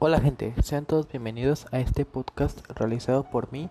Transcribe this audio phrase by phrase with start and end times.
[0.00, 3.68] Hola gente, sean todos bienvenidos a este podcast realizado por mí,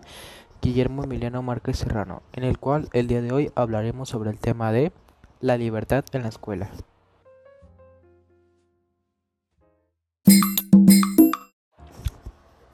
[0.60, 4.70] Guillermo Emiliano Márquez Serrano, en el cual el día de hoy hablaremos sobre el tema
[4.70, 4.92] de
[5.40, 6.68] la libertad en la escuela.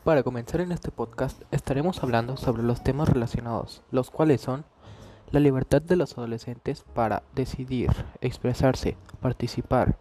[0.03, 4.65] Para comenzar en este podcast estaremos hablando sobre los temas relacionados, los cuales son
[5.31, 9.97] la libertad de los adolescentes para decidir, expresarse, participar,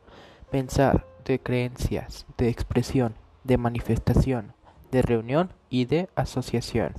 [0.50, 3.14] pensar, de creencias, de expresión,
[3.44, 4.54] de manifestación,
[4.92, 6.94] de reunión y de asociación.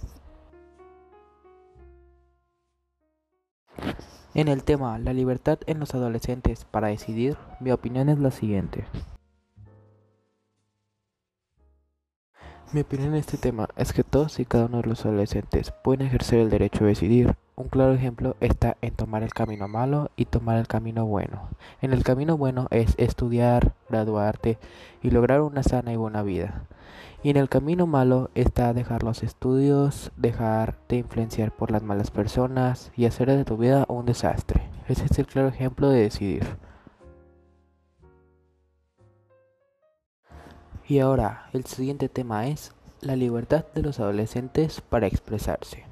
[4.35, 8.85] En el tema La libertad en los adolescentes para decidir, mi opinión es la siguiente.
[12.75, 16.09] Mi opinión en este tema es que todos y cada uno de los adolescentes pueden
[16.09, 17.37] ejercer el derecho a decidir.
[17.55, 21.51] Un claro ejemplo está en tomar el camino malo y tomar el camino bueno.
[21.83, 24.59] En el camino bueno es estudiar, graduarte
[25.05, 26.65] y lograr una sana y buena vida.
[27.23, 32.11] Y en el camino malo está dejar los estudios, dejar de influenciar por las malas
[32.11, 34.63] personas y hacer de tu vida un desastre.
[34.89, 36.45] Ese es el claro ejemplo de decidir.
[40.87, 45.87] Y ahora, el siguiente tema es la libertad de los adolescentes para expresarse.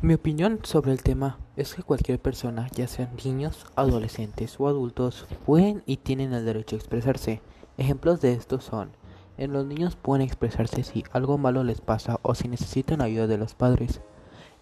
[0.00, 5.26] Mi opinión sobre el tema es que cualquier persona, ya sean niños, adolescentes o adultos,
[5.44, 7.40] pueden y tienen el derecho a expresarse.
[7.76, 8.92] Ejemplos de esto son,
[9.38, 13.38] en los niños pueden expresarse si algo malo les pasa o si necesitan ayuda de
[13.38, 14.02] los padres.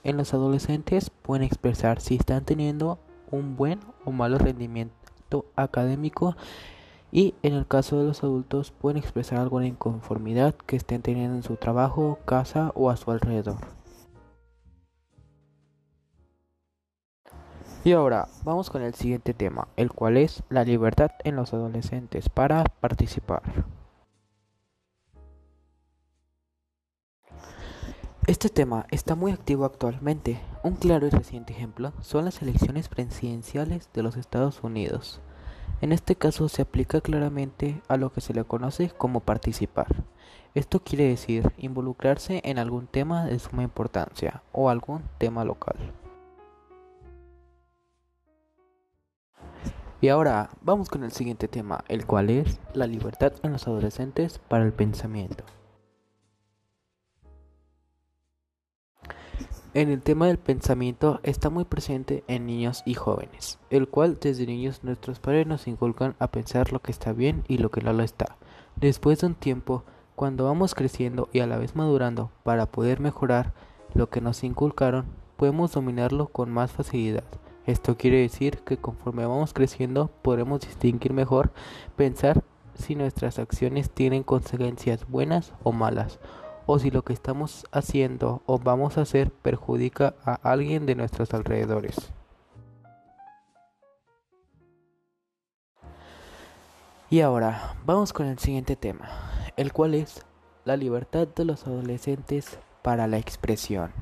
[0.05, 2.99] En los adolescentes pueden expresar si están teniendo
[3.31, 5.02] un buen o malo rendimiento
[5.57, 6.37] académico
[7.11, 11.43] y en el caso de los adultos pueden expresar alguna inconformidad que estén teniendo en
[11.43, 13.59] su trabajo, casa o a su alrededor.
[17.85, 22.29] Y ahora vamos con el siguiente tema, el cual es la libertad en los adolescentes
[22.29, 23.43] para participar.
[28.33, 30.41] Este tema está muy activo actualmente.
[30.63, 35.21] Un claro y reciente ejemplo son las elecciones presidenciales de los Estados Unidos.
[35.83, 39.87] En este caso se aplica claramente a lo que se le conoce como participar.
[40.55, 45.77] Esto quiere decir involucrarse en algún tema de suma importancia o algún tema local.
[50.01, 54.39] Y ahora vamos con el siguiente tema, el cual es la libertad en los adolescentes
[54.39, 55.45] para el pensamiento.
[59.75, 64.45] En el tema del pensamiento está muy presente en niños y jóvenes, el cual desde
[64.45, 67.95] niños nuestros padres nos inculcan a pensar lo que está bien y lo que no
[67.95, 68.37] lo está.
[68.77, 69.83] Después de un tiempo,
[70.15, 73.55] cuando vamos creciendo y a la vez madurando para poder mejorar
[73.95, 75.07] lo que nos inculcaron,
[75.39, 77.25] podemos dominarlo con más facilidad.
[77.65, 81.51] Esto quiere decir que conforme vamos creciendo podremos distinguir mejor,
[81.97, 82.45] pensar
[82.75, 86.19] si nuestras acciones tienen consecuencias buenas o malas
[86.67, 91.35] o si lo que estamos haciendo o vamos a hacer perjudica a alguien de nuestros
[91.35, 92.13] alrededores.
[97.11, 99.11] Y ahora vamos con el siguiente tema,
[99.57, 100.25] el cual es
[100.65, 103.93] la libertad de los adolescentes para la expresión.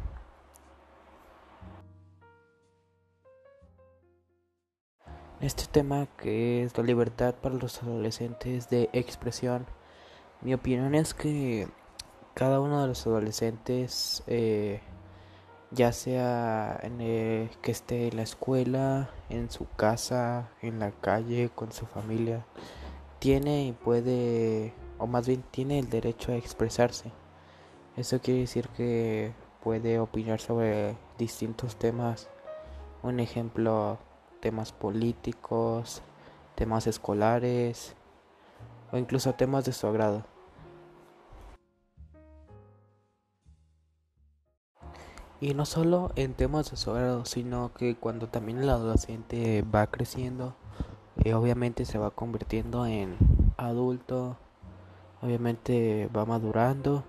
[5.40, 9.66] Este tema que es la libertad para los adolescentes de expresión,
[10.42, 11.66] mi opinión es que
[12.40, 14.80] cada uno de los adolescentes, eh,
[15.72, 16.96] ya sea en
[17.60, 22.46] que esté en la escuela, en su casa, en la calle, con su familia,
[23.18, 27.12] tiene y puede, o más bien tiene el derecho a expresarse.
[27.98, 32.30] Eso quiere decir que puede opinar sobre distintos temas.
[33.02, 33.98] Un ejemplo,
[34.40, 36.00] temas políticos,
[36.54, 37.94] temas escolares
[38.92, 40.24] o incluso temas de su agrado.
[45.40, 49.86] Y no solo en temas de su grado, sino que cuando también el adolescente va
[49.86, 50.54] creciendo,
[51.24, 53.16] eh, obviamente se va convirtiendo en
[53.56, 54.36] adulto,
[55.22, 57.04] obviamente va madurando,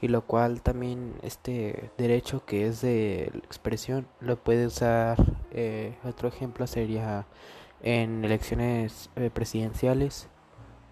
[0.00, 5.16] y lo cual también este derecho que es de expresión lo puede usar.
[5.52, 7.26] Eh, otro ejemplo sería
[7.82, 10.28] en elecciones eh, presidenciales,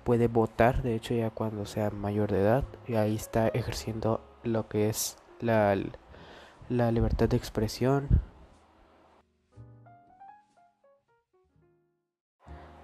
[0.05, 4.69] puede votar, de hecho ya cuando sea mayor de edad, y ahí está ejerciendo lo
[4.69, 5.77] que es la
[6.73, 8.09] la libertad de expresión.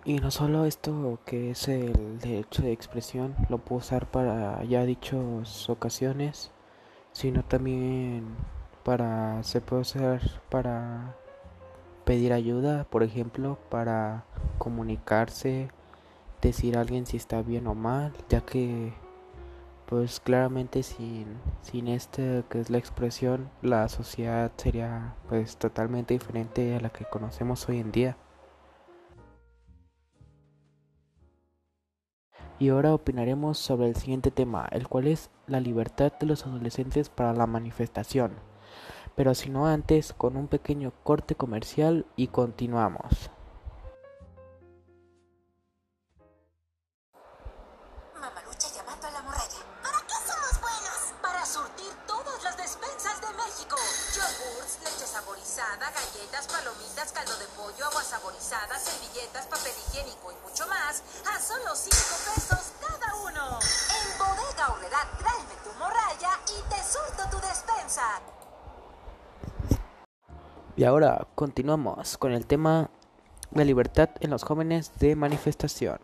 [0.05, 4.85] Y no solo esto que es el derecho de expresión, lo puedo usar para ya
[4.85, 6.51] dichas ocasiones,
[7.13, 8.37] sino también
[8.85, 10.21] para se puede usar
[10.51, 11.15] para
[12.05, 14.25] pedir ayuda, por ejemplo, para
[14.57, 15.69] comunicarse,
[16.41, 18.95] decir a alguien si está bien o mal, ya que
[19.89, 26.77] pues claramente sin, sin este que es la expresión, la sociedad sería pues totalmente diferente
[26.77, 28.17] a la que conocemos hoy en día.
[32.59, 37.09] Y ahora opinaremos sobre el siguiente tema, el cual es la libertad de los adolescentes
[37.09, 38.33] para la manifestación.
[39.15, 43.31] Pero si no antes, con un pequeño corte comercial y continuamos.
[55.19, 61.75] Galletas, palomitas, caldo de pollo, agua saborizada, servilletas, papel higiénico y mucho más a solo
[61.75, 61.91] 5
[62.35, 63.59] pesos cada uno.
[63.59, 68.21] En Bodega Horrera, tráeme tu morralla y te surto tu despensa.
[70.77, 72.91] Y ahora continuamos con el tema
[73.53, 75.99] la libertad en los jóvenes de manifestación.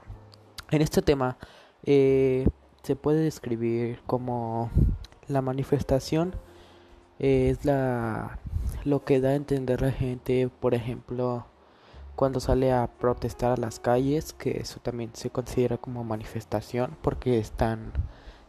[0.70, 1.36] En este tema
[1.84, 2.48] eh,
[2.82, 4.70] se puede describir como
[5.28, 6.34] la manifestación
[7.18, 8.38] es la
[8.84, 11.46] lo que da a entender la gente, por ejemplo,
[12.16, 17.38] cuando sale a protestar a las calles, que eso también se considera como manifestación porque
[17.38, 17.92] están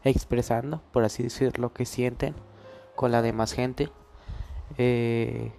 [0.03, 2.35] expresando, por así decir, lo que sienten
[2.95, 3.91] con la demás gente.
[4.77, 5.51] Eh,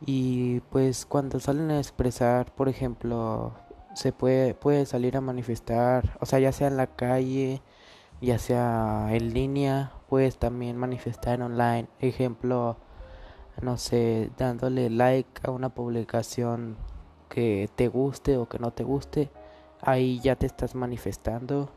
[0.00, 3.54] y pues cuando salen a expresar, por ejemplo,
[3.94, 7.62] se puede, puede salir a manifestar, o sea, ya sea en la calle,
[8.20, 11.88] ya sea en línea, puedes también manifestar online.
[12.00, 12.78] Ejemplo,
[13.62, 16.76] no sé, dándole like a una publicación
[17.28, 19.30] que te guste o que no te guste,
[19.80, 21.70] ahí ya te estás manifestando.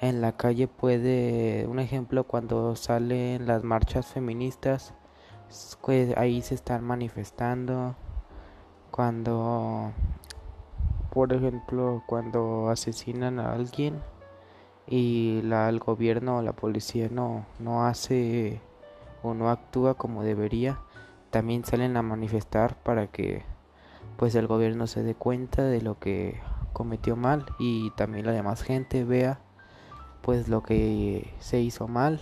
[0.00, 4.94] En la calle puede, un ejemplo, cuando salen las marchas feministas,
[5.80, 7.96] pues ahí se están manifestando.
[8.90, 9.92] Cuando,
[11.10, 14.02] por ejemplo, cuando asesinan a alguien
[14.86, 18.60] y la, el gobierno o la policía no, no hace
[19.22, 20.78] o no actúa como debería,
[21.36, 23.42] también salen a manifestar para que
[24.16, 26.40] pues el gobierno se dé cuenta de lo que
[26.72, 29.38] cometió mal y también la demás gente vea
[30.22, 32.20] pues lo que se hizo mal.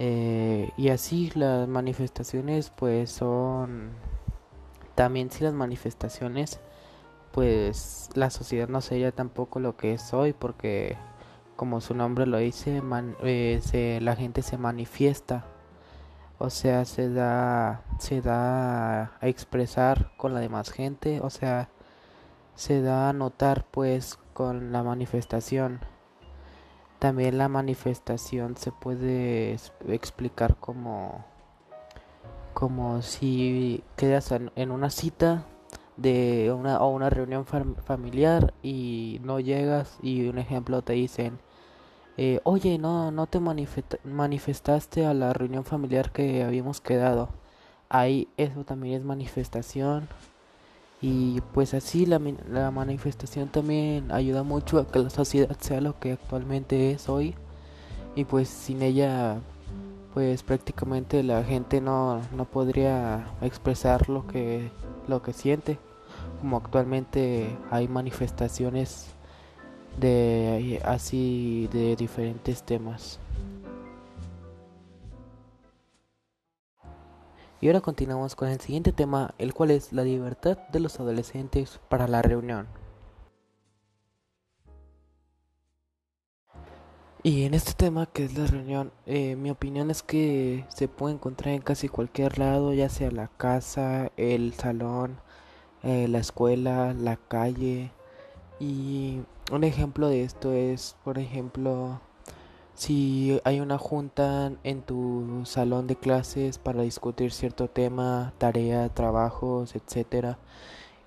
[0.00, 3.90] Eh, y así las manifestaciones pues son
[4.96, 6.58] también si las manifestaciones
[7.30, 10.96] pues la sociedad no sería tampoco lo que es hoy porque
[11.54, 12.82] como su nombre lo dice
[13.22, 15.44] eh, la gente se manifiesta
[16.38, 21.68] o sea, se da, se da a expresar con la demás gente, o sea,
[22.54, 25.80] se da a notar pues con la manifestación.
[26.98, 29.56] También la manifestación se puede
[29.88, 31.24] explicar como
[32.54, 35.44] como si quedas en una cita
[35.96, 41.38] de una o una reunión familiar y no llegas y un ejemplo te dicen
[42.20, 47.28] eh, oye, no, no te manifestaste a la reunión familiar que habíamos quedado.
[47.88, 50.08] Ahí eso también es manifestación.
[51.00, 52.20] Y pues así la,
[52.50, 57.36] la manifestación también ayuda mucho a que la sociedad sea lo que actualmente es hoy.
[58.16, 59.38] Y pues sin ella,
[60.12, 64.72] pues prácticamente la gente no, no podría expresar lo que,
[65.06, 65.78] lo que siente.
[66.40, 69.14] Como actualmente hay manifestaciones
[69.98, 73.18] de así de diferentes temas.
[77.60, 81.80] Y ahora continuamos con el siguiente tema, el cual es la libertad de los adolescentes
[81.88, 82.68] para la reunión.
[87.24, 91.14] Y en este tema que es la reunión, eh, mi opinión es que se puede
[91.14, 95.20] encontrar en casi cualquier lado, ya sea la casa, el salón,
[95.82, 97.90] eh, la escuela, la calle,
[98.60, 99.20] y
[99.52, 102.00] un ejemplo de esto es, por ejemplo,
[102.74, 109.74] si hay una junta en tu salón de clases para discutir cierto tema, tarea, trabajos,
[109.74, 110.38] etcétera,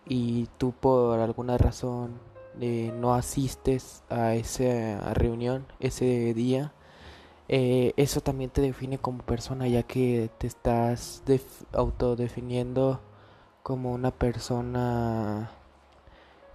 [0.06, 2.20] y tú por alguna razón
[2.60, 6.74] eh, no asistes a esa reunión ese día,
[7.50, 11.24] eh, eso también te define como persona ya que te estás
[11.74, 13.02] autodefiniendo
[13.64, 15.52] como una persona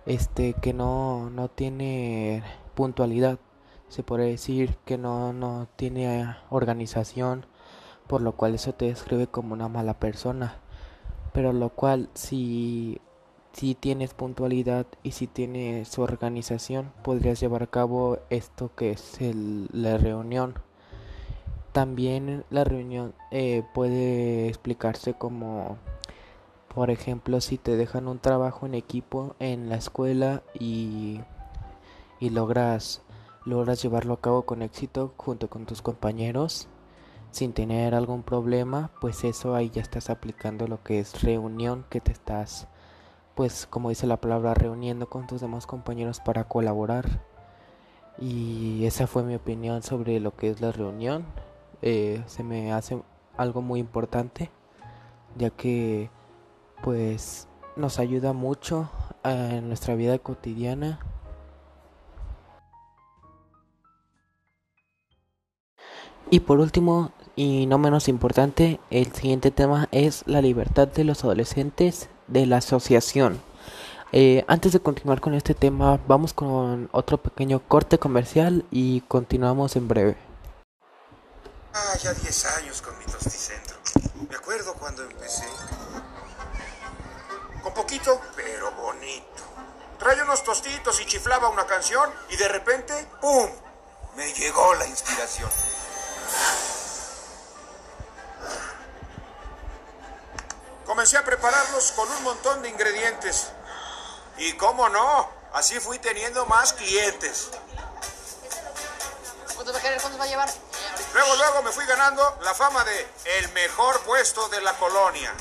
[0.07, 2.43] este que no, no tiene
[2.75, 3.39] puntualidad.
[3.89, 7.47] Se puede decir que no, no tiene organización
[8.07, 10.57] por lo cual eso te describe como una mala persona.
[11.33, 13.01] Pero lo cual si
[13.57, 19.19] si tienes puntualidad y si tienes organización podrías llevar a cabo esto que es
[19.73, 20.55] la reunión.
[21.73, 25.79] También la reunión eh, puede explicarse como
[26.77, 31.23] por ejemplo, si te dejan un trabajo en equipo en la escuela y,
[32.21, 33.01] y logras
[33.47, 36.69] logras llevarlo a cabo con éxito junto con tus compañeros
[37.31, 42.03] sin tener algún problema, pues eso ahí ya estás aplicando lo que es reunión, que
[42.03, 42.69] te estás,
[43.35, 47.23] pues como dice la palabra, reuniendo con tus demás compañeros para colaborar.
[48.19, 51.25] Y esa fue mi opinión sobre lo que es la reunión.
[51.81, 53.01] Eh, se me hace
[53.39, 54.51] algo muy importante,
[55.39, 56.11] ya que
[56.83, 58.91] pues nos ayuda mucho
[59.25, 61.01] en nuestra vida cotidiana
[66.29, 71.23] Y por último, y no menos importante, el siguiente tema es la libertad de los
[71.23, 73.41] adolescentes de la asociación.
[74.11, 79.77] Eh, antes de continuar con este tema, vamos con otro pequeño corte comercial y continuamos
[79.77, 80.17] en breve.
[81.75, 83.77] Ah, ya 10 años con mi tosticentro.
[84.29, 85.45] Me acuerdo cuando empecé.
[87.77, 89.43] Poquito, pero bonito.
[89.99, 93.51] Traía unos tostitos y chiflaba una canción y de repente, ¡pum!
[94.15, 95.51] Me llegó la inspiración.
[100.87, 103.49] Comencé a prepararlos con un montón de ingredientes.
[104.39, 107.51] Y cómo no, así fui teniendo más clientes.
[109.55, 110.01] ¿Cuántos va a querer?
[110.01, 110.51] ¿Cuántos va a llevar?
[111.13, 113.07] Luego, luego me fui ganando la fama de
[113.37, 115.35] el mejor puesto de la colonia.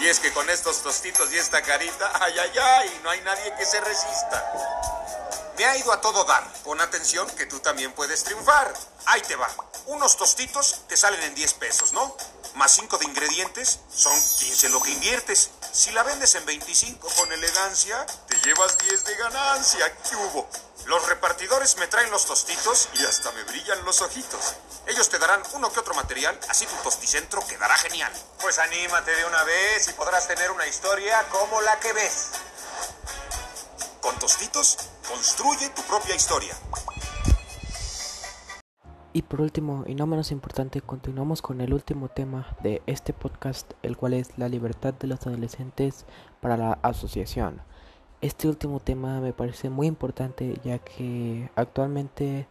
[0.00, 3.54] Y es que con estos tostitos y esta carita, ay, ay, ay, no hay nadie
[3.58, 4.52] que se resista.
[5.58, 6.42] Me ha ido a todo dar.
[6.64, 8.72] Pon atención que tú también puedes triunfar.
[9.04, 9.46] Ahí te va.
[9.86, 12.16] Unos tostitos te salen en 10 pesos, ¿no?
[12.54, 15.50] Más 5 de ingredientes son 15 lo que inviertes.
[15.72, 19.96] Si la vendes en 25 con elegancia, te llevas 10 de ganancia.
[20.02, 20.48] ¿Qué hubo?
[20.86, 24.54] Los repartidores me traen los tostitos y hasta me brillan los ojitos.
[24.88, 28.12] Ellos te darán uno que otro material, así tu tosticentro quedará genial.
[28.40, 32.30] Pues anímate de una vez y podrás tener una historia como la que ves.
[34.00, 36.56] Con tostitos, construye tu propia historia.
[39.12, 43.72] Y por último, y no menos importante, continuamos con el último tema de este podcast,
[43.82, 46.06] el cual es la libertad de los adolescentes
[46.40, 47.60] para la asociación.
[48.20, 52.46] Este último tema me parece muy importante ya que actualmente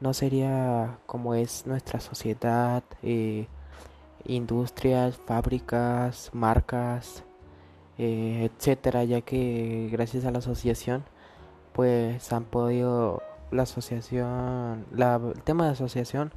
[0.00, 3.46] no sería como es nuestra sociedad, eh,
[4.26, 7.24] industrias, fábricas, marcas,
[7.96, 11.04] eh, etcétera, ya que gracias a la asociación
[11.72, 13.22] pues han podido
[13.54, 16.32] la asociación, la, el tema de asociación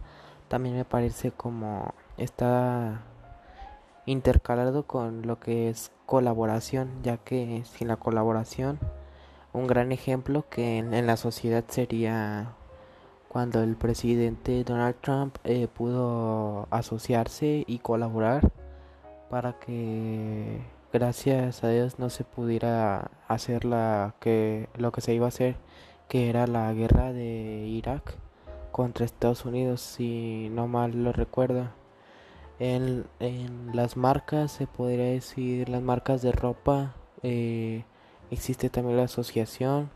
[0.47, 3.01] también me parece como está
[4.05, 8.79] intercalado con lo que es colaboración, ya que sin la colaboración,
[9.53, 12.53] un gran ejemplo que en, la sociedad sería
[13.27, 18.51] cuando el presidente Donald Trump eh, pudo asociarse y colaborar
[19.29, 20.61] para que
[20.93, 25.57] gracias a Dios no se pudiera hacer la que lo que se iba a hacer
[26.07, 28.15] que era la guerra de Irak
[28.71, 31.69] contra Estados Unidos si no mal lo recuerdo.
[32.59, 33.05] En,
[33.73, 37.83] las marcas se podría decir las marcas de ropa eh,
[38.31, 39.89] existe también la asociación.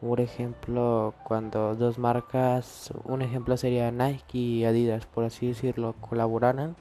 [0.00, 6.76] Por ejemplo cuando dos marcas un ejemplo sería Nike y Adidas por así decirlo colaboraran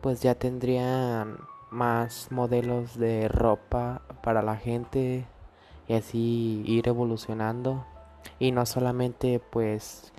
[0.00, 1.38] pues ya tendrían
[1.70, 5.26] más modelos de ropa para la gente
[5.92, 7.84] y así ir evolucionando.
[8.38, 10.10] Y no solamente pues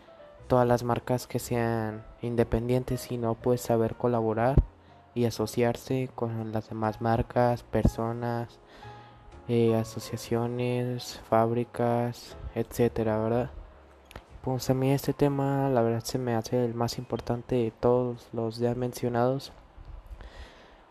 [0.48, 4.62] todas las marcas que sean independientes sino pues saber colaborar
[5.15, 8.60] y asociarse con las demás marcas personas
[9.48, 13.51] eh, asociaciones fábricas etcétera verdad
[14.44, 18.27] pues a mí este tema la verdad se me hace el más importante de todos
[18.34, 19.53] los ya mencionados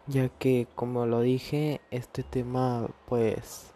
[0.07, 3.72] ya que como lo dije este tema pues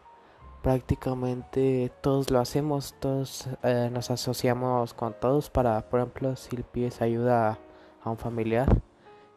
[0.67, 7.03] prácticamente todos lo hacemos todos eh, nos asociamos con todos para por ejemplo si pides
[7.03, 7.57] ayuda
[8.03, 8.83] a un familiar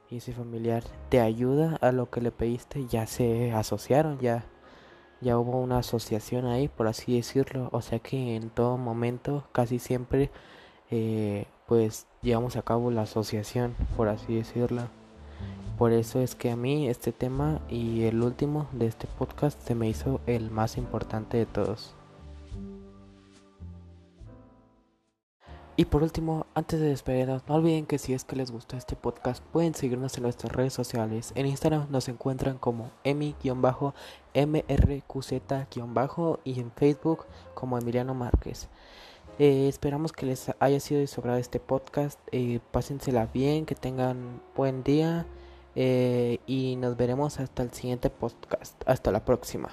[0.09, 4.43] y ese familiar te ayuda a lo que le pediste ya se asociaron ya
[5.21, 7.69] ya hubo una asociación ahí por así decirlo.
[7.73, 10.31] O sea que en todo momento casi siempre
[10.89, 14.89] eh, pues llevamos a cabo la asociación por así decirlo
[15.79, 19.75] por eso es que a mí este tema y el último de este podcast se
[19.75, 21.95] me hizo el más importante de todos.
[25.77, 28.97] Y por último, antes de despedirnos, no olviden que si es que les gustó este
[28.97, 31.31] podcast, pueden seguirnos en nuestras redes sociales.
[31.35, 34.09] En Instagram nos encuentran como emi-mrqz-
[36.43, 38.67] y en Facebook como Emiliano Márquez.
[39.37, 42.19] Eh, esperamos que les haya sido de sobrado este podcast.
[42.33, 45.25] Eh, pásensela bien, que tengan buen día.
[45.81, 48.75] Eh, y nos veremos hasta el siguiente podcast.
[48.85, 49.69] Hasta la próxima.